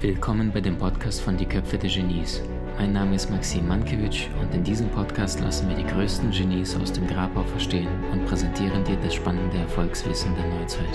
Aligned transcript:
Willkommen 0.00 0.52
bei 0.52 0.60
dem 0.60 0.78
Podcast 0.78 1.22
von 1.22 1.36
Die 1.36 1.44
Köpfe 1.44 1.76
der 1.76 1.90
Genies. 1.90 2.40
Mein 2.78 2.92
Name 2.92 3.16
ist 3.16 3.28
Maxim 3.30 3.66
Mankewitsch 3.66 4.28
und 4.40 4.54
in 4.54 4.62
diesem 4.62 4.88
Podcast 4.90 5.40
lassen 5.40 5.68
wir 5.68 5.74
die 5.74 5.84
größten 5.84 6.30
Genies 6.30 6.76
aus 6.76 6.92
dem 6.92 7.08
Grabau 7.08 7.42
verstehen 7.42 7.88
und 8.12 8.26
präsentieren 8.26 8.84
dir 8.84 8.94
das 8.98 9.14
spannende 9.14 9.58
Erfolgswissen 9.58 10.32
der 10.36 10.46
Neuzeit. 10.46 10.86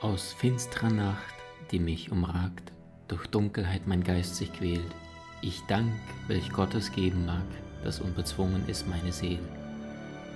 Aus 0.00 0.32
finsterer 0.32 0.88
Nacht, 0.88 1.34
die 1.70 1.80
mich 1.80 2.10
umragt, 2.10 2.72
durch 3.08 3.26
Dunkelheit 3.26 3.86
mein 3.86 4.02
Geist 4.02 4.36
sich 4.36 4.52
quält, 4.52 4.94
ich 5.42 5.62
dank, 5.68 5.92
welch 6.26 6.50
Gottes 6.50 6.92
geben 6.92 7.26
mag, 7.26 7.44
das 7.84 8.00
unbezwungen 8.00 8.68
ist 8.68 8.88
meine 8.88 9.12
Seele. 9.12 9.48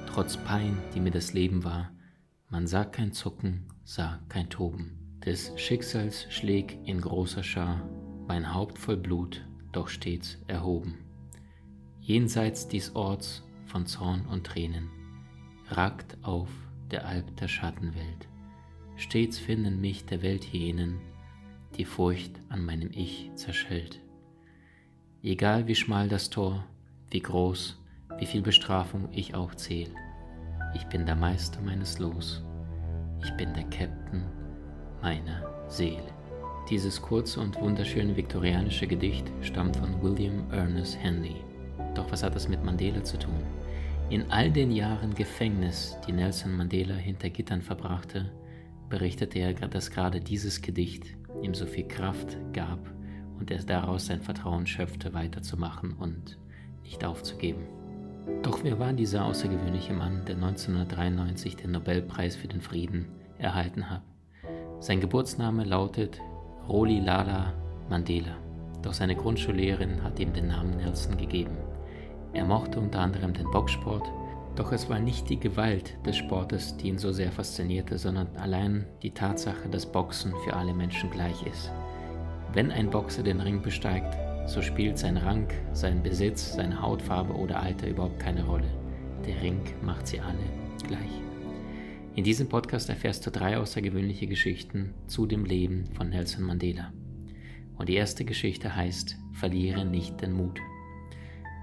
Trotz 0.06 0.36
Pein, 0.36 0.78
die 0.94 1.00
mir 1.00 1.10
das 1.10 1.32
Leben 1.32 1.64
war, 1.64 1.90
man 2.48 2.66
sah 2.66 2.84
kein 2.84 3.12
Zucken, 3.12 3.68
sah 3.84 4.20
kein 4.28 4.50
Toben. 4.50 5.18
Des 5.24 5.52
Schicksals 5.56 6.26
schläg 6.30 6.78
in 6.84 7.00
großer 7.00 7.42
Schar, 7.42 7.82
mein 8.26 8.54
Haupt 8.54 8.78
voll 8.78 8.96
Blut, 8.96 9.44
doch 9.72 9.88
stets 9.88 10.38
erhoben. 10.46 10.98
Jenseits 12.00 12.68
dies 12.68 12.94
Orts 12.94 13.44
von 13.66 13.86
Zorn 13.86 14.26
und 14.26 14.46
Tränen, 14.46 14.90
ragt 15.68 16.16
auf 16.22 16.48
der 16.90 17.06
Alp 17.06 17.36
der 17.36 17.48
Schattenwelt. 17.48 18.28
Stets 18.96 19.38
finden 19.38 19.80
mich 19.80 20.04
der 20.06 20.22
Welthyänen, 20.22 20.98
die 21.76 21.84
Furcht 21.84 22.32
an 22.48 22.64
meinem 22.64 22.90
Ich 22.92 23.30
zerschellt. 23.34 24.00
Egal 25.22 25.66
wie 25.66 25.74
schmal 25.74 26.08
das 26.08 26.30
Tor, 26.30 26.64
wie 27.10 27.20
groß, 27.20 27.78
wie 28.18 28.26
viel 28.26 28.42
Bestrafung 28.42 29.08
ich 29.12 29.34
auch 29.34 29.54
zähl. 29.54 29.88
Ich 30.74 30.84
bin 30.86 31.06
der 31.06 31.16
Meister 31.16 31.60
meines 31.60 31.98
Los. 31.98 32.42
Ich 33.22 33.30
bin 33.32 33.52
der 33.54 33.64
Captain 33.64 34.24
meiner 35.02 35.68
Seele. 35.68 36.12
Dieses 36.68 37.00
kurze 37.00 37.40
und 37.40 37.60
wunderschöne 37.60 38.16
viktorianische 38.16 38.86
Gedicht 38.86 39.30
stammt 39.42 39.76
von 39.76 40.00
William 40.02 40.50
Ernest 40.50 40.96
Henley. 41.02 41.36
Doch 41.94 42.10
was 42.12 42.22
hat 42.22 42.34
das 42.34 42.48
mit 42.48 42.64
Mandela 42.64 43.02
zu 43.02 43.18
tun? 43.18 43.42
In 44.10 44.30
all 44.30 44.50
den 44.50 44.70
Jahren 44.70 45.14
Gefängnis, 45.14 45.96
die 46.06 46.12
Nelson 46.12 46.56
Mandela 46.56 46.94
hinter 46.94 47.30
Gittern 47.30 47.62
verbrachte, 47.62 48.30
berichtete 48.88 49.38
er, 49.38 49.52
dass 49.54 49.90
gerade 49.90 50.20
dieses 50.20 50.62
Gedicht 50.62 51.19
ihm 51.42 51.54
so 51.54 51.66
viel 51.66 51.86
Kraft 51.86 52.36
gab 52.52 52.78
und 53.38 53.50
er 53.50 53.62
daraus 53.62 54.06
sein 54.06 54.20
Vertrauen 54.20 54.66
schöpfte, 54.66 55.14
weiterzumachen 55.14 55.94
und 55.94 56.38
nicht 56.82 57.04
aufzugeben. 57.04 57.62
Doch 58.42 58.62
wer 58.62 58.78
war 58.78 58.92
dieser 58.92 59.24
außergewöhnliche 59.24 59.92
Mann, 59.92 60.24
der 60.26 60.36
1993 60.36 61.56
den 61.56 61.72
Nobelpreis 61.72 62.36
für 62.36 62.48
den 62.48 62.60
Frieden 62.60 63.06
erhalten 63.38 63.90
hat? 63.90 64.02
Sein 64.80 65.00
Geburtsname 65.00 65.64
lautet 65.64 66.20
Roli 66.68 67.00
Lala 67.00 67.52
Mandela, 67.88 68.36
doch 68.82 68.92
seine 68.92 69.16
Grundschullehrerin 69.16 70.02
hat 70.02 70.18
ihm 70.18 70.32
den 70.32 70.48
Namen 70.48 70.76
Nelson 70.76 71.16
gegeben. 71.16 71.56
Er 72.32 72.44
mochte 72.44 72.78
unter 72.78 73.00
anderem 73.00 73.32
den 73.32 73.50
Boxsport, 73.50 74.10
doch 74.60 74.72
es 74.72 74.90
war 74.90 75.00
nicht 75.00 75.30
die 75.30 75.40
Gewalt 75.40 75.96
des 76.04 76.18
Sportes, 76.18 76.76
die 76.76 76.88
ihn 76.88 76.98
so 76.98 77.12
sehr 77.12 77.32
faszinierte, 77.32 77.96
sondern 77.96 78.36
allein 78.36 78.84
die 79.02 79.10
Tatsache, 79.10 79.70
dass 79.70 79.90
Boxen 79.90 80.34
für 80.44 80.52
alle 80.52 80.74
Menschen 80.74 81.10
gleich 81.10 81.46
ist. 81.46 81.72
Wenn 82.52 82.70
ein 82.70 82.90
Boxer 82.90 83.22
den 83.22 83.40
Ring 83.40 83.62
besteigt, 83.62 84.18
so 84.46 84.60
spielt 84.60 84.98
sein 84.98 85.16
Rang, 85.16 85.48
sein 85.72 86.02
Besitz, 86.02 86.52
seine 86.52 86.82
Hautfarbe 86.82 87.32
oder 87.32 87.62
Alter 87.62 87.88
überhaupt 87.88 88.20
keine 88.20 88.44
Rolle. 88.44 88.68
Der 89.24 89.40
Ring 89.40 89.62
macht 89.80 90.06
sie 90.06 90.20
alle 90.20 90.36
gleich. 90.86 91.22
In 92.14 92.24
diesem 92.24 92.50
Podcast 92.50 92.90
erfährst 92.90 93.26
du 93.26 93.30
drei 93.30 93.56
außergewöhnliche 93.56 94.26
Geschichten 94.26 94.92
zu 95.06 95.24
dem 95.24 95.46
Leben 95.46 95.86
von 95.94 96.10
Nelson 96.10 96.44
Mandela. 96.44 96.92
Und 97.78 97.88
die 97.88 97.94
erste 97.94 98.26
Geschichte 98.26 98.76
heißt 98.76 99.16
Verliere 99.32 99.86
nicht 99.86 100.20
den 100.20 100.34
Mut. 100.34 100.60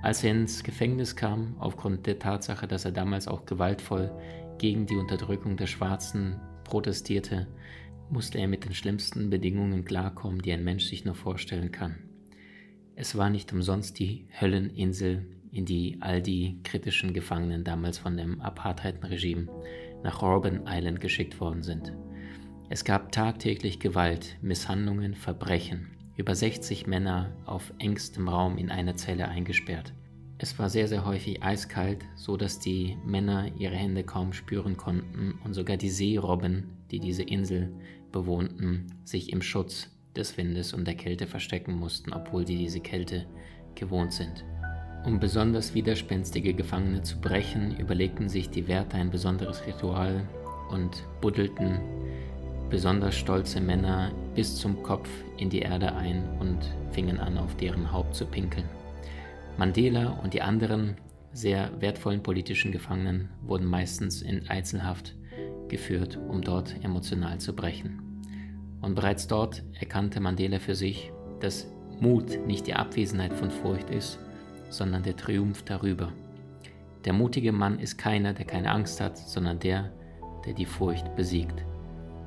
Als 0.07 0.23
er 0.23 0.31
ins 0.31 0.63
Gefängnis 0.63 1.17
kam, 1.17 1.57
aufgrund 1.59 2.07
der 2.07 2.17
Tatsache, 2.17 2.65
dass 2.65 2.85
er 2.85 2.93
damals 2.93 3.27
auch 3.27 3.45
gewaltvoll 3.45 4.09
gegen 4.57 4.85
die 4.85 4.95
Unterdrückung 4.95 5.57
der 5.57 5.67
Schwarzen 5.67 6.39
protestierte, 6.63 7.45
musste 8.09 8.37
er 8.37 8.47
mit 8.47 8.63
den 8.63 8.73
schlimmsten 8.73 9.29
Bedingungen 9.29 9.83
klarkommen, 9.83 10.41
die 10.41 10.53
ein 10.53 10.63
Mensch 10.63 10.85
sich 10.85 11.03
nur 11.03 11.13
vorstellen 11.13 11.73
kann. 11.73 11.97
Es 12.95 13.17
war 13.17 13.29
nicht 13.29 13.51
umsonst 13.51 13.99
die 13.99 14.29
Hölleninsel, 14.39 15.27
in 15.51 15.65
die 15.65 15.97
all 15.99 16.21
die 16.21 16.61
kritischen 16.63 17.11
Gefangenen 17.11 17.65
damals 17.65 17.97
von 17.97 18.15
dem 18.15 18.39
Apartheid-Regime 18.39 19.49
nach 20.03 20.21
Robben 20.21 20.61
Island 20.67 21.01
geschickt 21.01 21.41
worden 21.41 21.63
sind. 21.63 21.91
Es 22.69 22.85
gab 22.85 23.11
tagtäglich 23.11 23.81
Gewalt, 23.81 24.37
Misshandlungen, 24.41 25.15
Verbrechen, 25.15 25.97
über 26.15 26.33
60 26.33 26.87
Männer 26.87 27.35
auf 27.45 27.73
engstem 27.77 28.29
Raum 28.29 28.57
in 28.57 28.71
einer 28.71 28.95
Zelle 28.95 29.27
eingesperrt. 29.27 29.93
Es 30.39 30.59
war 30.59 30.69
sehr, 30.69 30.87
sehr 30.87 31.03
häufig 31.03 31.41
eiskalt, 31.41 32.05
so 32.15 32.37
dass 32.37 32.59
die 32.59 32.95
Männer 33.03 33.49
ihre 33.57 33.75
Hände 33.75 34.03
kaum 34.03 34.33
spüren 34.33 34.77
konnten 34.77 35.39
und 35.43 35.53
sogar 35.53 35.77
die 35.77 35.89
Seerobben, 35.89 36.69
die 36.91 36.99
diese 36.99 37.23
Insel 37.23 37.73
bewohnten, 38.11 38.85
sich 39.03 39.33
im 39.33 39.41
Schutz 39.41 39.89
des 40.15 40.37
Windes 40.37 40.73
und 40.73 40.85
der 40.85 40.95
Kälte 40.95 41.25
verstecken 41.25 41.73
mussten, 41.73 42.13
obwohl 42.13 42.45
sie 42.45 42.57
diese 42.57 42.79
Kälte 42.79 43.25
gewohnt 43.73 44.13
sind. 44.13 44.45
Um 45.05 45.19
besonders 45.19 45.73
widerspenstige 45.73 46.53
Gefangene 46.53 47.01
zu 47.01 47.19
brechen, 47.19 47.75
überlegten 47.79 48.29
sich 48.29 48.49
die 48.49 48.67
Wärter 48.67 48.97
ein 48.97 49.09
besonderes 49.09 49.65
Ritual 49.65 50.27
und 50.69 51.03
buddelten 51.19 51.79
besonders 52.69 53.15
stolze 53.15 53.61
Männer 53.61 54.11
bis 54.35 54.57
zum 54.57 54.83
Kopf 54.83 55.09
in 55.37 55.49
die 55.49 55.59
Erde 55.59 55.95
ein 55.95 56.27
und 56.39 56.59
fingen 56.91 57.19
an, 57.19 57.37
auf 57.37 57.55
deren 57.55 57.91
Haupt 57.91 58.13
zu 58.13 58.25
pinkeln. 58.25 58.65
Mandela 59.57 60.09
und 60.23 60.33
die 60.33 60.41
anderen 60.41 60.97
sehr 61.33 61.71
wertvollen 61.81 62.21
politischen 62.21 62.71
Gefangenen 62.71 63.29
wurden 63.41 63.65
meistens 63.65 64.21
in 64.21 64.47
Einzelhaft 64.47 65.15
geführt, 65.67 66.17
um 66.27 66.41
dort 66.41 66.75
emotional 66.83 67.39
zu 67.39 67.55
brechen. 67.55 68.01
Und 68.81 68.95
bereits 68.95 69.27
dort 69.27 69.63
erkannte 69.79 70.19
Mandela 70.19 70.59
für 70.59 70.75
sich, 70.75 71.11
dass 71.39 71.67
Mut 71.99 72.45
nicht 72.45 72.67
die 72.67 72.75
Abwesenheit 72.75 73.33
von 73.33 73.49
Furcht 73.49 73.89
ist, 73.89 74.19
sondern 74.69 75.03
der 75.03 75.15
Triumph 75.15 75.63
darüber. 75.63 76.13
Der 77.05 77.13
mutige 77.13 77.51
Mann 77.51 77.79
ist 77.79 77.97
keiner, 77.97 78.33
der 78.33 78.45
keine 78.45 78.71
Angst 78.71 79.01
hat, 79.01 79.17
sondern 79.17 79.59
der, 79.59 79.91
der 80.45 80.53
die 80.53 80.65
Furcht 80.65 81.15
besiegt. 81.15 81.65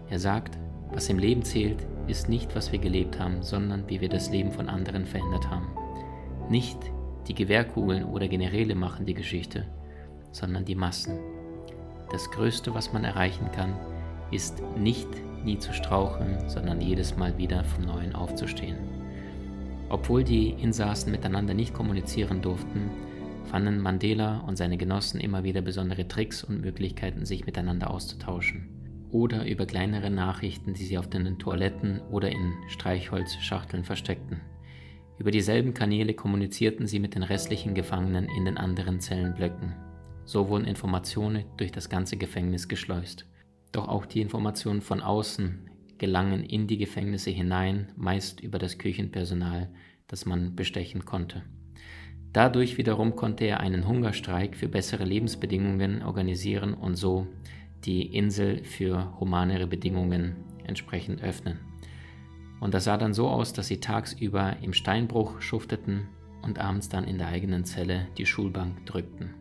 Er 0.08 0.18
sagt, 0.18 0.58
was 0.92 1.08
im 1.08 1.18
Leben 1.18 1.42
zählt, 1.42 1.86
ist 2.08 2.28
nicht, 2.28 2.56
was 2.56 2.72
wir 2.72 2.80
gelebt 2.80 3.20
haben, 3.20 3.42
sondern 3.42 3.88
wie 3.88 4.00
wir 4.00 4.08
das 4.08 4.30
Leben 4.30 4.50
von 4.50 4.68
anderen 4.68 5.06
verändert 5.06 5.48
haben. 5.48 5.68
Nicht 6.48 6.90
die 7.28 7.34
Gewehrkugeln 7.34 8.04
oder 8.04 8.28
Generäle 8.28 8.74
machen 8.74 9.06
die 9.06 9.14
Geschichte, 9.14 9.66
sondern 10.32 10.64
die 10.64 10.74
Massen. 10.74 11.18
Das 12.10 12.30
Größte, 12.30 12.74
was 12.74 12.92
man 12.92 13.04
erreichen 13.04 13.50
kann, 13.52 13.74
ist 14.30 14.62
nicht 14.76 15.08
nie 15.44 15.58
zu 15.58 15.72
straucheln, 15.72 16.48
sondern 16.48 16.80
jedes 16.80 17.16
Mal 17.16 17.36
wieder 17.38 17.64
vom 17.64 17.84
Neuen 17.84 18.14
aufzustehen. 18.14 18.76
Obwohl 19.88 20.22
die 20.22 20.50
Insassen 20.50 21.10
miteinander 21.10 21.54
nicht 21.54 21.74
kommunizieren 21.74 22.42
durften, 22.42 22.90
fanden 23.44 23.80
Mandela 23.80 24.38
und 24.46 24.56
seine 24.56 24.76
Genossen 24.76 25.20
immer 25.20 25.42
wieder 25.42 25.62
besondere 25.62 26.06
Tricks 26.06 26.44
und 26.44 26.60
Möglichkeiten, 26.60 27.26
sich 27.26 27.46
miteinander 27.46 27.90
auszutauschen. 27.90 28.68
Oder 29.10 29.44
über 29.46 29.66
kleinere 29.66 30.10
Nachrichten, 30.10 30.74
die 30.74 30.84
sie 30.84 30.96
auf 30.96 31.10
den 31.10 31.38
Toiletten 31.38 32.00
oder 32.10 32.30
in 32.30 32.52
Streichholzschachteln 32.68 33.82
versteckten. 33.82 34.40
Über 35.20 35.30
dieselben 35.30 35.74
Kanäle 35.74 36.14
kommunizierten 36.14 36.86
sie 36.86 36.98
mit 36.98 37.14
den 37.14 37.22
restlichen 37.22 37.74
Gefangenen 37.74 38.26
in 38.38 38.46
den 38.46 38.56
anderen 38.56 39.00
Zellenblöcken. 39.00 39.74
So 40.24 40.48
wurden 40.48 40.64
Informationen 40.64 41.44
durch 41.58 41.70
das 41.70 41.90
ganze 41.90 42.16
Gefängnis 42.16 42.68
geschleust. 42.68 43.26
Doch 43.70 43.86
auch 43.86 44.06
die 44.06 44.22
Informationen 44.22 44.80
von 44.80 45.02
außen 45.02 45.68
gelangen 45.98 46.42
in 46.42 46.66
die 46.66 46.78
Gefängnisse 46.78 47.28
hinein, 47.28 47.92
meist 47.96 48.40
über 48.40 48.58
das 48.58 48.78
Küchenpersonal, 48.78 49.68
das 50.06 50.24
man 50.24 50.56
bestechen 50.56 51.04
konnte. 51.04 51.42
Dadurch 52.32 52.78
wiederum 52.78 53.14
konnte 53.14 53.44
er 53.44 53.60
einen 53.60 53.86
Hungerstreik 53.86 54.56
für 54.56 54.68
bessere 54.68 55.04
Lebensbedingungen 55.04 56.02
organisieren 56.02 56.72
und 56.72 56.94
so 56.94 57.26
die 57.84 58.06
Insel 58.16 58.64
für 58.64 59.20
humanere 59.20 59.66
Bedingungen 59.66 60.36
entsprechend 60.64 61.22
öffnen. 61.22 61.69
Und 62.60 62.74
das 62.74 62.84
sah 62.84 62.96
dann 62.96 63.14
so 63.14 63.28
aus, 63.28 63.52
dass 63.52 63.66
sie 63.66 63.80
tagsüber 63.80 64.56
im 64.62 64.72
Steinbruch 64.72 65.40
schufteten 65.40 66.08
und 66.42 66.58
abends 66.58 66.88
dann 66.88 67.04
in 67.04 67.18
der 67.18 67.28
eigenen 67.28 67.64
Zelle 67.64 68.06
die 68.16 68.26
Schulbank 68.26 68.86
drückten 68.86 69.34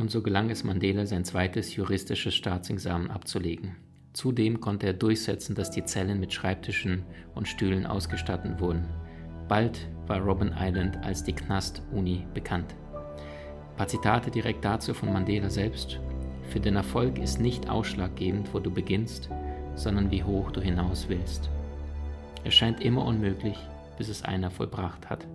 und 0.00 0.10
so 0.10 0.22
gelang 0.22 0.50
es 0.50 0.64
Mandela, 0.64 1.04
sein 1.04 1.24
zweites 1.24 1.76
juristisches 1.76 2.34
Staatsexamen 2.34 3.10
abzulegen. 3.10 3.76
Zudem 4.14 4.60
konnte 4.60 4.86
er 4.86 4.92
durchsetzen, 4.94 5.54
dass 5.54 5.70
die 5.70 5.84
Zellen 5.84 6.18
mit 6.18 6.32
Schreibtischen 6.32 7.04
und 7.34 7.46
Stühlen 7.46 7.86
ausgestattet 7.86 8.60
wurden. 8.60 8.88
Bald 9.46 9.88
war 10.06 10.18
Robben 10.18 10.52
Island 10.58 10.96
als 11.04 11.22
die 11.22 11.34
Knast-Uni 11.34 12.26
bekannt. 12.34 12.74
Ein 12.94 13.76
paar 13.76 13.88
Zitate 13.88 14.30
direkt 14.30 14.64
dazu 14.64 14.94
von 14.94 15.12
Mandela 15.12 15.50
selbst. 15.50 16.00
Für 16.48 16.60
den 16.60 16.76
Erfolg 16.76 17.18
ist 17.18 17.38
nicht 17.38 17.68
ausschlaggebend, 17.68 18.52
wo 18.52 18.58
du 18.58 18.70
beginnst, 18.70 19.28
sondern 19.76 20.10
wie 20.10 20.24
hoch 20.24 20.50
du 20.50 20.60
hinaus 20.60 21.08
willst. 21.08 21.50
Es 22.44 22.54
scheint 22.54 22.80
immer 22.80 23.04
unmöglich, 23.04 23.56
bis 23.98 24.08
es 24.08 24.22
einer 24.22 24.50
vollbracht 24.50 25.10
hat. 25.10 25.26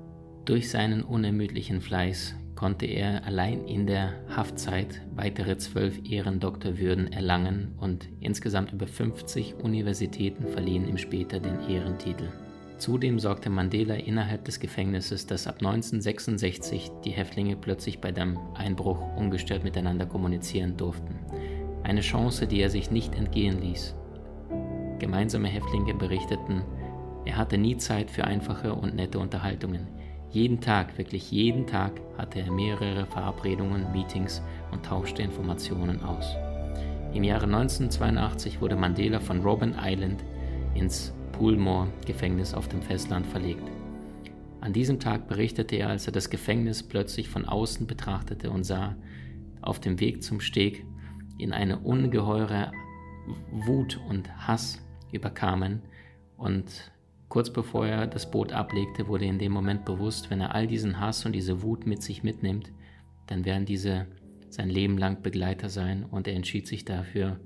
Durch 0.45 0.69
seinen 0.69 1.03
unermüdlichen 1.03 1.81
Fleiß 1.81 2.35
konnte 2.55 2.85
er 2.85 3.25
allein 3.25 3.65
in 3.65 3.85
der 3.85 4.13
Haftzeit 4.35 5.01
weitere 5.15 5.57
zwölf 5.57 5.99
Ehrendoktorwürden 6.09 7.11
erlangen 7.11 7.73
und 7.79 8.09
insgesamt 8.21 8.71
über 8.71 8.87
50 8.87 9.55
Universitäten 9.55 10.47
verliehen 10.47 10.87
ihm 10.87 10.97
später 10.97 11.39
den 11.39 11.69
Ehrentitel. 11.69 12.31
Zudem 12.77 13.19
sorgte 13.19 13.49
Mandela 13.49 13.95
innerhalb 13.95 14.45
des 14.45 14.59
Gefängnisses, 14.59 15.25
dass 15.25 15.47
ab 15.47 15.55
1966 15.59 16.91
die 17.05 17.11
Häftlinge 17.11 17.55
plötzlich 17.55 17.99
bei 17.99 18.11
dem 18.11 18.37
Einbruch 18.53 18.99
ungestört 19.15 19.63
miteinander 19.63 20.05
kommunizieren 20.05 20.75
durften. 20.75 21.19
Eine 21.83 22.01
Chance, 22.01 22.47
die 22.47 22.59
er 22.59 22.69
sich 22.69 22.91
nicht 22.91 23.15
entgehen 23.15 23.61
ließ. 23.61 23.95
Gemeinsame 24.99 25.47
Häftlinge 25.47 25.93
berichteten, 25.93 26.63
er 27.25 27.37
hatte 27.37 27.57
nie 27.57 27.77
Zeit 27.77 28.11
für 28.11 28.23
einfache 28.23 28.73
und 28.73 28.95
nette 28.95 29.19
Unterhaltungen. 29.19 29.87
Jeden 30.29 30.61
Tag, 30.61 30.97
wirklich 30.97 31.31
jeden 31.31 31.65
Tag, 31.65 31.93
hatte 32.17 32.39
er 32.39 32.51
mehrere 32.51 33.05
Verabredungen, 33.05 33.91
Meetings 33.91 34.41
und 34.71 34.85
tauschte 34.85 35.23
Informationen 35.23 36.03
aus. 36.03 36.35
Im 37.13 37.23
Jahre 37.23 37.45
1982 37.45 38.61
wurde 38.61 38.75
Mandela 38.75 39.19
von 39.19 39.41
Robben 39.41 39.75
Island 39.81 40.23
ins 40.73 41.13
Poolmore-Gefängnis 41.31 42.53
auf 42.53 42.67
dem 42.67 42.81
Festland 42.81 43.25
verlegt. 43.25 43.63
An 44.61 44.73
diesem 44.73 44.99
Tag 44.99 45.27
berichtete 45.27 45.77
er, 45.77 45.89
als 45.89 46.07
er 46.07 46.13
das 46.13 46.29
Gefängnis 46.29 46.83
plötzlich 46.83 47.29
von 47.29 47.45
außen 47.45 47.87
betrachtete 47.87 48.49
und 48.49 48.63
sah, 48.63 48.95
auf 49.61 49.79
dem 49.79 49.99
Weg 49.99 50.23
zum 50.23 50.41
Steg 50.41 50.85
in 51.37 51.53
eine 51.53 51.79
ungeheure 51.79 52.71
Wut 53.51 53.99
und 54.09 54.29
Hass 54.47 54.81
überkamen 55.11 55.81
und 56.37 56.91
kurz 57.29 57.51
bevor 57.51 57.87
er 57.87 58.07
das 58.07 58.29
Boot 58.29 58.51
ablegte, 58.51 59.07
wurde 59.07 59.25
in 59.25 59.39
dem 59.39 59.51
Moment 59.51 59.85
bewusst, 59.85 60.29
wenn 60.29 60.41
er 60.41 60.55
all 60.55 60.67
diesen 60.67 60.99
Hass 60.99 61.25
und 61.25 61.33
diese 61.33 61.61
Wut 61.61 61.85
mit 61.85 62.01
sich 62.01 62.23
mitnimmt, 62.23 62.71
dann 63.27 63.45
werden 63.45 63.65
diese 63.65 64.07
sein 64.49 64.69
Leben 64.69 64.97
lang 64.97 65.21
Begleiter 65.21 65.69
sein 65.69 66.05
und 66.05 66.27
er 66.27 66.35
entschied 66.35 66.67
sich 66.67 66.85
dafür, 66.85 67.39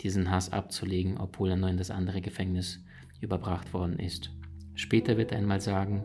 diesen 0.00 0.30
Hass 0.30 0.52
abzulegen, 0.52 1.18
obwohl 1.18 1.50
er 1.50 1.56
nur 1.56 1.70
in 1.70 1.76
das 1.76 1.90
andere 1.90 2.20
Gefängnis 2.20 2.84
überbracht 3.20 3.72
worden 3.72 3.98
ist. 3.98 4.30
Später 4.74 5.16
wird 5.16 5.32
er 5.32 5.38
einmal 5.38 5.60
sagen, 5.60 6.02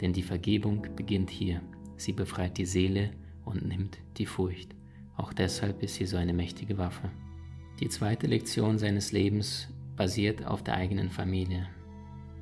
denn 0.00 0.12
die 0.12 0.22
Vergebung 0.22 0.86
beginnt 0.96 1.30
hier. 1.30 1.62
Sie 1.96 2.12
befreit 2.12 2.58
die 2.58 2.66
Seele 2.66 3.10
und 3.44 3.66
nimmt 3.66 3.98
die 4.16 4.26
Furcht. 4.26 4.74
Auch 5.16 5.32
deshalb 5.32 5.82
ist 5.82 5.94
sie 5.94 6.06
so 6.06 6.16
eine 6.16 6.32
mächtige 6.32 6.78
Waffe. 6.78 7.10
Die 7.78 7.88
zweite 7.88 8.26
Lektion 8.26 8.78
seines 8.78 9.12
Lebens 9.12 9.68
basiert 9.96 10.46
auf 10.46 10.62
der 10.62 10.74
eigenen 10.74 11.10
Familie. 11.10 11.66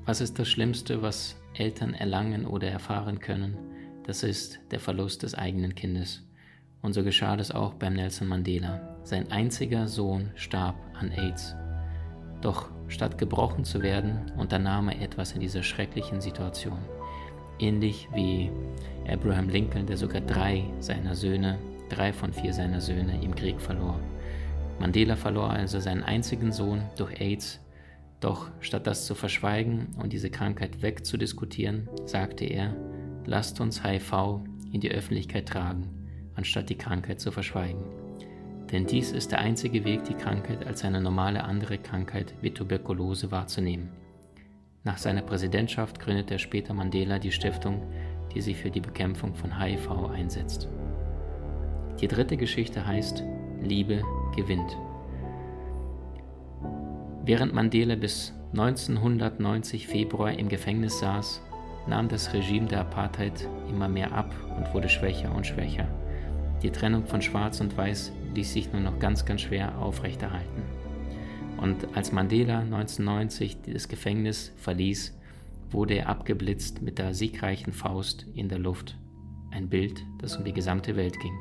Was 0.09 0.23
ist 0.23 0.39
das 0.39 0.49
Schlimmste, 0.49 1.03
was 1.03 1.37
Eltern 1.53 1.93
erlangen 1.93 2.47
oder 2.47 2.67
erfahren 2.67 3.19
können? 3.19 3.59
Das 4.07 4.23
ist 4.23 4.59
der 4.71 4.81
Verlust 4.81 5.23
des 5.23 5.35
eigenen 5.35 5.75
Kindes. 5.75 6.23
Und 6.81 6.95
so 6.95 7.05
geschah 7.05 7.37
das 7.37 7.51
auch 7.51 7.75
beim 7.75 7.93
Nelson 7.93 8.27
Mandela. 8.27 8.97
Sein 9.05 9.31
einziger 9.31 9.87
Sohn 9.87 10.31
starb 10.35 10.77
an 10.99 11.11
AIDS. 11.11 11.55
Doch 12.41 12.71
statt 12.87 13.19
gebrochen 13.19 13.67
zu 13.67 13.83
werden, 13.83 14.33
unternahm 14.39 14.89
er 14.89 15.03
etwas 15.03 15.33
in 15.33 15.41
dieser 15.41 15.63
schrecklichen 15.63 16.23
Situation. 16.23 16.79
Ähnlich 17.59 18.09
wie 18.15 18.51
Abraham 19.07 19.51
Lincoln, 19.51 19.85
der 19.85 19.99
sogar 19.99 20.23
drei 20.23 20.65
seiner 20.81 21.15
Söhne, 21.15 21.59
drei 21.91 22.15
von 22.15 22.33
vier 22.33 22.55
seiner 22.55 22.81
Söhne 22.81 23.23
im 23.23 23.35
Krieg 23.35 23.61
verlor. 23.61 24.01
Mandela 24.81 25.17
verlor 25.17 25.51
also 25.51 25.81
seinen 25.81 26.03
einzigen 26.03 26.51
Sohn 26.51 26.81
durch 26.97 27.21
AIDS, 27.21 27.61
doch 28.21 28.51
statt 28.61 28.87
das 28.87 29.07
zu 29.07 29.15
verschweigen 29.15 29.89
und 30.03 30.13
diese 30.13 30.31
Krankheit 30.31 30.83
wegzudiskutieren, 30.83 31.89
sagte 32.05 32.45
er, 32.45 32.75
lasst 33.27 33.61
uns 33.61 33.85
HIV 33.85 34.41
in 34.73 34.81
die 34.81 34.91
Öffentlichkeit 34.91 35.47
tragen, 35.47 35.89
anstatt 36.35 36.69
die 36.69 36.79
Krankheit 36.79 37.21
zu 37.21 37.31
verschweigen. 37.31 37.83
Denn 38.73 38.87
dies 38.87 39.13
ist 39.13 39.33
der 39.33 39.39
einzige 39.39 39.85
Weg, 39.85 40.05
die 40.05 40.15
Krankheit 40.15 40.67
als 40.67 40.85
eine 40.85 41.01
normale 41.01 41.45
andere 41.45 41.79
Krankheit 41.79 42.35
wie 42.43 42.51
Tuberkulose 42.51 43.31
wahrzunehmen. 43.31 43.89
Nach 44.85 44.99
seiner 44.99 45.23
Präsidentschaft 45.23 46.01
gründete 46.01 46.35
er 46.35 46.39
später 46.39 46.75
Mandela 46.75 47.19
die 47.19 47.33
Stiftung, 47.33 47.83
die 48.35 48.41
sich 48.41 48.57
für 48.57 48.71
die 48.71 48.81
Bekämpfung 48.81 49.35
von 49.35 49.59
HIV 49.59 49.91
einsetzt. 50.13 50.69
Die 52.01 52.09
dritte 52.09 52.37
Geschichte 52.37 52.87
heißt 52.87 53.23
Liebe 53.63 54.03
gewinnt. 54.37 54.77
Während 57.29 57.53
Mandela 57.53 57.95
bis 57.95 58.33
1990 58.53 59.87
Februar 59.87 60.33
im 60.33 60.49
Gefängnis 60.49 60.99
saß, 61.01 61.43
nahm 61.87 62.09
das 62.09 62.33
Regime 62.33 62.69
der 62.69 62.81
Apartheid 62.81 63.47
immer 63.69 63.87
mehr 63.87 64.13
ab 64.13 64.35
und 64.57 64.73
wurde 64.73 64.89
schwächer 64.89 65.35
und 65.35 65.47
schwächer. 65.47 65.87
Die 66.63 66.71
Trennung 66.71 67.05
von 67.05 67.21
Schwarz 67.21 67.61
und 67.61 67.77
Weiß 67.77 68.13
ließ 68.35 68.55
sich 68.55 68.73
nur 68.73 68.81
noch 68.81 68.99
ganz, 68.99 69.27
ganz 69.27 69.43
schwer 69.43 69.77
aufrechterhalten. 69.77 70.63
Und 71.59 71.95
als 71.95 72.13
Mandela 72.13 72.61
1990 72.61 73.59
das 73.75 73.89
Gefängnis 73.89 74.55
verließ, 74.57 75.15
wurde 75.69 75.99
er 75.99 76.09
abgeblitzt 76.09 76.81
mit 76.81 76.99
der 76.99 77.13
siegreichen 77.13 77.75
Faust 77.75 78.25
in 78.33 78.49
der 78.49 78.59
Luft. 78.59 78.97
Ein 79.51 79.69
Bild, 79.69 80.03
das 80.19 80.39
um 80.39 80.45
die 80.45 80.55
gesamte 80.55 80.97
Welt 80.97 81.21
ging. 81.21 81.39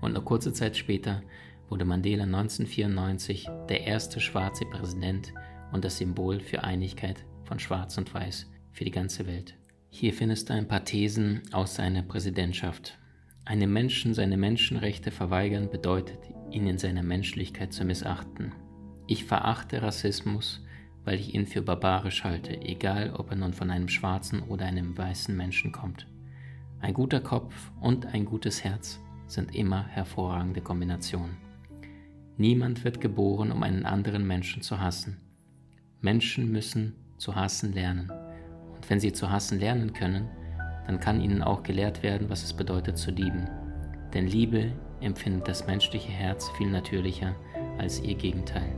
Und 0.00 0.14
nur 0.14 0.24
kurze 0.24 0.52
Zeit 0.52 0.76
später 0.76 1.22
wurde 1.68 1.84
Mandela 1.84 2.24
1994 2.24 3.48
der 3.68 3.86
erste 3.86 4.20
schwarze 4.20 4.64
Präsident 4.64 5.32
und 5.72 5.84
das 5.84 5.98
Symbol 5.98 6.40
für 6.40 6.64
Einigkeit 6.64 7.24
von 7.44 7.58
Schwarz 7.58 7.98
und 7.98 8.12
Weiß 8.12 8.50
für 8.72 8.84
die 8.84 8.90
ganze 8.90 9.26
Welt. 9.26 9.54
Hier 9.90 10.12
findest 10.12 10.48
du 10.48 10.54
ein 10.54 10.68
paar 10.68 10.84
Thesen 10.84 11.42
aus 11.52 11.74
seiner 11.74 12.02
Präsidentschaft. 12.02 12.98
Einem 13.44 13.72
Menschen 13.72 14.12
seine 14.14 14.36
Menschenrechte 14.36 15.10
verweigern 15.10 15.70
bedeutet, 15.70 16.18
ihn 16.50 16.66
in 16.66 16.78
seiner 16.78 17.02
Menschlichkeit 17.02 17.72
zu 17.72 17.84
missachten. 17.84 18.52
Ich 19.06 19.24
verachte 19.24 19.80
Rassismus, 19.80 20.62
weil 21.04 21.18
ich 21.18 21.34
ihn 21.34 21.46
für 21.46 21.62
barbarisch 21.62 22.24
halte, 22.24 22.60
egal 22.60 23.14
ob 23.14 23.30
er 23.30 23.36
nun 23.36 23.54
von 23.54 23.70
einem 23.70 23.88
schwarzen 23.88 24.42
oder 24.42 24.66
einem 24.66 24.96
weißen 24.96 25.34
Menschen 25.34 25.72
kommt. 25.72 26.06
Ein 26.80 26.92
guter 26.92 27.20
Kopf 27.20 27.72
und 27.80 28.06
ein 28.06 28.26
gutes 28.26 28.62
Herz 28.62 29.00
sind 29.26 29.54
immer 29.54 29.86
hervorragende 29.88 30.60
Kombinationen. 30.60 31.47
Niemand 32.40 32.84
wird 32.84 33.00
geboren, 33.00 33.50
um 33.50 33.64
einen 33.64 33.84
anderen 33.84 34.24
Menschen 34.24 34.62
zu 34.62 34.80
hassen. 34.80 35.16
Menschen 36.00 36.52
müssen 36.52 36.94
zu 37.16 37.34
hassen 37.34 37.72
lernen. 37.72 38.12
Und 38.76 38.88
wenn 38.88 39.00
sie 39.00 39.12
zu 39.12 39.28
hassen 39.28 39.58
lernen 39.58 39.92
können, 39.92 40.28
dann 40.86 41.00
kann 41.00 41.20
ihnen 41.20 41.42
auch 41.42 41.64
gelehrt 41.64 42.04
werden, 42.04 42.30
was 42.30 42.44
es 42.44 42.52
bedeutet 42.52 42.96
zu 42.96 43.10
lieben. 43.10 43.48
Denn 44.14 44.28
Liebe 44.28 44.70
empfindet 45.00 45.48
das 45.48 45.66
menschliche 45.66 46.12
Herz 46.12 46.48
viel 46.56 46.70
natürlicher 46.70 47.34
als 47.76 48.00
ihr 48.00 48.14
Gegenteil. 48.14 48.70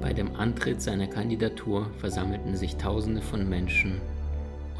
Bei 0.00 0.14
dem 0.14 0.34
Antritt 0.34 0.80
seiner 0.80 1.08
Kandidatur 1.08 1.92
versammelten 1.98 2.56
sich 2.56 2.76
Tausende 2.76 3.20
von 3.20 3.46
Menschen 3.46 4.00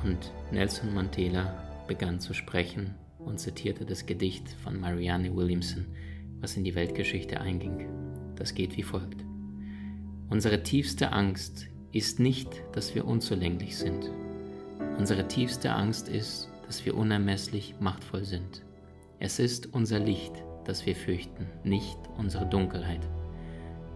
und 0.03 0.33
Nelson 0.51 0.95
Mandela 0.95 1.63
begann 1.87 2.21
zu 2.21 2.33
sprechen 2.33 2.95
und 3.19 3.39
zitierte 3.39 3.85
das 3.85 4.07
Gedicht 4.07 4.49
von 4.65 4.81
Marianne 4.81 5.37
Williamson, 5.37 5.87
was 6.43 6.57
in 6.57 6.65
die 6.65 6.75
Weltgeschichte 6.75 7.41
einging. 7.41 7.89
Das 8.37 8.55
geht 8.55 8.77
wie 8.77 8.83
folgt. 8.83 9.25
Unsere 10.29 10.63
tiefste 10.63 11.13
Angst 11.13 11.69
ist 11.93 12.19
nicht, 12.19 12.63
dass 12.73 12.95
wir 12.95 13.07
unzulänglich 13.07 13.77
sind. 13.77 14.11
Unsere 14.99 15.29
tiefste 15.29 15.73
Angst 15.73 16.09
ist, 16.09 16.51
dass 16.67 16.85
wir 16.85 16.97
unermesslich 16.97 17.77
machtvoll 17.81 18.25
sind. 18.25 18.63
Es 19.21 19.39
ist 19.39 19.73
unser 19.73 19.99
Licht, 19.99 20.33
das 20.65 20.85
wir 20.85 20.97
fürchten, 20.97 21.47
nicht 21.65 21.99
unsere 22.19 22.47
Dunkelheit. 22.47 23.07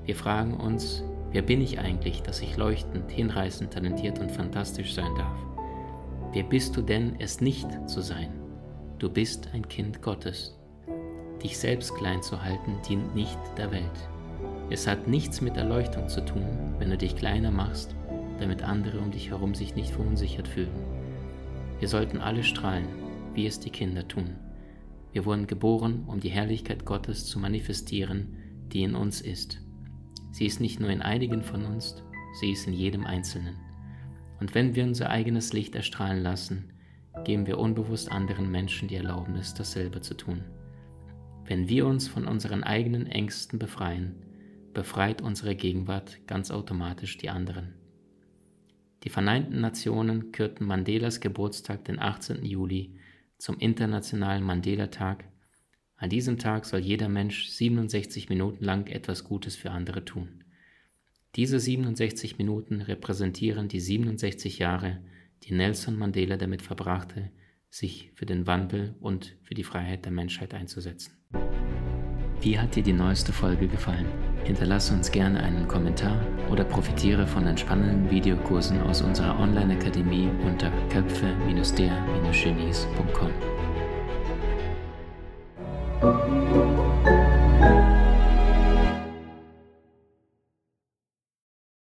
Wir 0.05 0.15
fragen 0.15 0.55
uns, 0.55 1.03
wer 1.33 1.43
bin 1.43 1.61
ich 1.61 1.81
eigentlich, 1.81 2.23
dass 2.23 2.41
ich 2.41 2.57
leuchtend, 2.57 3.11
hinreißend, 3.11 3.73
talentiert 3.73 4.19
und 4.21 4.31
fantastisch 4.31 4.95
sein 4.95 5.15
darf? 5.17 5.39
Wer 6.33 6.45
bist 6.45 6.77
du 6.77 6.83
denn, 6.83 7.17
es 7.19 7.41
nicht 7.41 7.67
zu 7.89 8.01
sein? 8.03 8.33
Du 8.99 9.11
bist 9.11 9.49
ein 9.53 9.67
Kind 9.67 10.03
Gottes. 10.03 10.57
Dich 11.47 11.59
selbst 11.59 11.95
klein 11.95 12.25
zu 12.25 12.43
halten, 12.43 12.75
dient 12.89 13.15
nicht 13.15 13.39
der 13.57 13.71
Welt. 13.71 14.09
Es 14.69 14.89
hat 14.89 15.07
nichts 15.07 15.41
mit 15.41 15.57
Erleuchtung 15.57 16.09
zu 16.09 16.25
tun, 16.25 16.45
wenn 16.79 16.91
du 16.91 16.99
dich 16.99 17.15
kleiner 17.15 17.53
machst 17.53 17.95
damit 18.39 18.63
andere 18.63 18.99
um 19.01 19.11
dich 19.11 19.31
herum 19.31 19.55
sich 19.55 19.75
nicht 19.75 19.91
verunsichert 19.91 20.49
fühlen. 20.49 20.85
Wir 21.79 21.89
sollten 21.89 22.19
alle 22.19 22.43
strahlen, 22.43 22.89
wie 23.35 23.47
es 23.47 23.61
die 23.61 23.71
Kinder 23.71 24.07
tun. 24.07 24.37
Wir 25.13 25.25
wurden 25.25 25.47
geboren, 25.47 26.05
um 26.07 26.21
die 26.21 26.29
Herrlichkeit 26.29 26.85
Gottes 26.85 27.27
zu 27.27 27.39
manifestieren, 27.39 28.37
die 28.73 28.83
in 28.83 28.95
uns 28.95 29.21
ist. 29.21 29.61
Sie 30.33 30.47
ist 30.47 30.61
nicht 30.61 30.81
nur 30.81 30.91
in 30.91 31.03
einigen 31.03 31.43
von 31.43 31.65
uns, 31.65 32.03
sie 32.41 32.51
ist 32.51 32.67
in 32.67 32.75
jedem 32.75 33.07
Einzelnen. 33.07 33.57
Und 34.41 34.55
wenn 34.55 34.75
wir 34.75 34.85
unser 34.85 35.09
eigenes 35.09 35.53
Licht 35.53 35.75
erstrahlen 35.75 36.23
lassen, 36.23 36.73
geben 37.25 37.47
wir 37.47 37.59
unbewusst 37.59 38.13
anderen 38.13 38.51
Menschen 38.51 38.89
die 38.89 38.97
Erlaubnis, 38.97 39.55
dasselbe 39.55 40.03
zu 40.03 40.15
tun. 40.15 40.45
Wenn 41.49 41.69
wir 41.69 41.87
uns 41.87 42.09
von 42.09 42.27
unseren 42.27 42.65
eigenen 42.65 43.07
Ängsten 43.07 43.59
befreien, 43.59 44.17
befreit 44.75 45.23
unsere 45.23 45.55
Gegenwart 45.55 46.19
ganz 46.27 46.51
automatisch 46.51 47.19
die 47.19 47.31
anderen. 47.31 47.75
Die 49.05 49.11
Vereinten 49.11 49.61
Nationen 49.61 50.33
kürten 50.33 50.67
Mandelas 50.67 51.21
Geburtstag, 51.21 51.85
den 51.85 52.01
18. 52.01 52.45
Juli, 52.45 52.97
zum 53.39 53.59
Internationalen 53.59 54.43
Mandela-Tag. 54.43 55.25
An 55.97 56.11
diesem 56.11 56.39
Tag 56.39 56.65
soll 56.65 56.81
jeder 56.81 57.09
Mensch 57.09 57.47
67 57.49 58.29
Minuten 58.29 58.65
lang 58.65 58.89
etwas 58.89 59.23
Gutes 59.23 59.55
für 59.55 59.71
andere 59.71 60.05
tun. 60.05 60.43
Diese 61.37 61.61
67 61.61 62.39
Minuten 62.39 62.81
repräsentieren 62.81 63.69
die 63.69 63.81
67 63.81 64.59
Jahre, 64.59 64.99
die 65.45 65.55
Nelson 65.55 65.97
Mandela 65.97 66.37
damit 66.39 66.63
verbrachte, 66.63 67.31
sich 67.71 68.13
für 68.15 68.27
den 68.27 68.47
Wandel 68.47 68.95
und 69.01 69.37
für 69.43 69.55
die 69.55 69.65
Freiheit 69.65 70.05
der 70.05 70.13
Menschheit 70.13 70.55
einzusetzen. 70.55 71.17
Wie 72.41 72.59
hat 72.59 72.75
dir 72.77 72.83
die 72.83 72.93
neueste 72.93 73.33
Folge 73.33 73.67
gefallen? 73.67 74.07
Hinterlasse 74.45 74.93
uns 74.95 75.11
gerne 75.11 75.43
einen 75.43 75.67
Kommentar 75.67 76.21
oder 76.51 76.65
profitiere 76.65 77.27
von 77.27 77.47
entspannenden 77.47 78.11
Videokursen 78.11 78.83
aus 78.83 79.01
unserer 79.03 79.41
Online-Akademie 79.41 80.29
unter 80.45 80.71
köpfe-der-genies.com. 80.91 83.56